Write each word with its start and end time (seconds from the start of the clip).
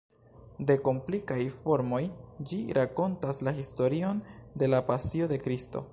De 0.69 0.75
komplikaj 0.87 1.37
formoj, 1.57 2.01
ĝi 2.51 2.61
rakontas 2.79 3.43
la 3.49 3.55
historion 3.61 4.27
de 4.63 4.71
la 4.77 4.85
Pasio 4.93 5.33
de 5.35 5.41
Kristo. 5.47 5.89